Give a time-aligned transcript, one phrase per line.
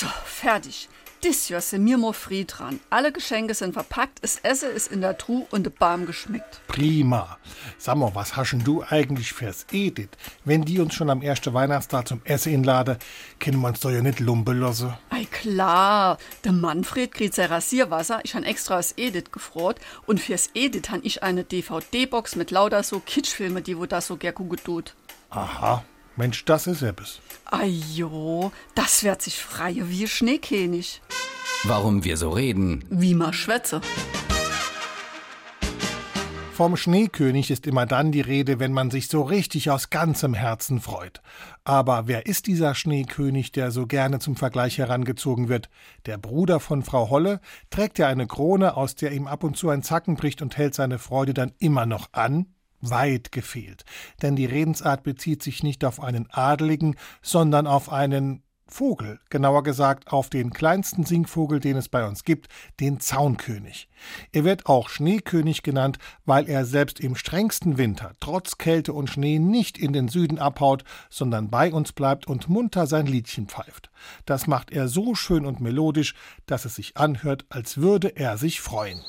[0.00, 0.88] So, fertig.
[1.24, 2.78] Dis Jahr sind mir mo frei dran.
[2.88, 6.60] Alle Geschenke sind verpackt, das Essen ist in der Truhe und der Baum geschmeckt.
[6.68, 7.36] Prima.
[7.78, 10.10] Sag mal, was haschen du eigentlich fürs Edith?
[10.44, 13.00] Wenn die uns schon am ersten Weihnachtstag zum Essen inlade,
[13.40, 14.94] können wir uns doch ja nicht lumpen lassen.
[15.10, 18.20] Ei klar, der Manfred kriegt sein Rasierwasser.
[18.22, 22.84] Ich han extra das Edith gefroht und fürs Edith han ich eine DVD-Box mit lauter
[22.84, 24.94] so Kitschfilme, die wo das so gern gucke tut.
[25.30, 25.82] Aha.
[26.18, 27.20] Mensch, das ist etwas.
[27.44, 31.00] Ajo, das wird sich freie wie Schneekönig.
[31.62, 32.84] Warum wir so reden.
[32.90, 33.80] Wie ma schwätze.
[36.52, 40.80] Vom Schneekönig ist immer dann die Rede, wenn man sich so richtig aus ganzem Herzen
[40.80, 41.22] freut.
[41.62, 45.70] Aber wer ist dieser Schneekönig, der so gerne zum Vergleich herangezogen wird?
[46.06, 47.40] Der Bruder von Frau Holle
[47.70, 50.74] trägt ja eine Krone, aus der ihm ab und zu ein Zacken bricht und hält
[50.74, 52.46] seine Freude dann immer noch an?
[52.80, 53.84] Weit gefehlt,
[54.22, 60.12] denn die Redensart bezieht sich nicht auf einen Adeligen, sondern auf einen Vogel, genauer gesagt
[60.12, 62.48] auf den kleinsten Singvogel, den es bei uns gibt,
[62.80, 63.88] den Zaunkönig.
[64.30, 69.38] Er wird auch Schneekönig genannt, weil er selbst im strengsten Winter trotz Kälte und Schnee
[69.38, 73.90] nicht in den Süden abhaut, sondern bei uns bleibt und munter sein Liedchen pfeift.
[74.26, 76.14] Das macht er so schön und melodisch,
[76.46, 79.00] dass es sich anhört, als würde er sich freuen.